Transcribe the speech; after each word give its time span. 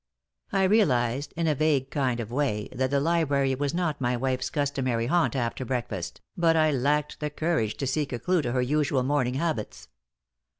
I 0.51 0.63
realized, 0.63 1.31
in 1.37 1.45
a 1.45 1.53
vague 1.53 1.91
kind 1.91 2.19
of 2.19 2.31
way, 2.31 2.69
that 2.71 2.89
the 2.89 2.99
library 2.99 3.53
was 3.53 3.71
not 3.71 4.01
my 4.01 4.17
wife's 4.17 4.49
customary 4.49 5.05
haunt 5.05 5.35
after 5.35 5.63
breakfast, 5.63 6.21
but 6.35 6.55
I 6.55 6.71
lacked 6.71 7.19
the 7.19 7.29
courage 7.29 7.77
to 7.77 7.85
seek 7.85 8.11
a 8.11 8.17
clue 8.17 8.41
to 8.41 8.51
her 8.53 8.63
usual 8.63 9.03
morning 9.03 9.35
habits. 9.35 9.89